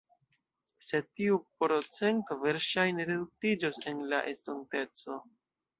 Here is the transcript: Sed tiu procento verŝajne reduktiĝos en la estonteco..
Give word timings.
Sed 0.87 1.09
tiu 1.19 1.37
procento 1.65 2.39
verŝajne 2.47 3.07
reduktiĝos 3.13 3.83
en 3.95 4.05
la 4.15 4.25
estonteco.. 4.35 5.25